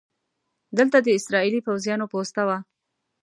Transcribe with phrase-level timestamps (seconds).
[0.77, 2.57] دلته د اسرائیلي پوځیانو پوسته وه.